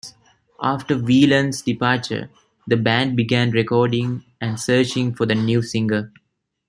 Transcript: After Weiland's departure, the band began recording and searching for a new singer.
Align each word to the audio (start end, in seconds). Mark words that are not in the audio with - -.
After 0.63 0.95
Weiland's 0.95 1.61
departure, 1.61 2.31
the 2.65 2.75
band 2.75 3.15
began 3.15 3.51
recording 3.51 4.25
and 4.41 4.59
searching 4.59 5.13
for 5.13 5.25
a 5.31 5.35
new 5.35 5.61
singer. 5.61 6.11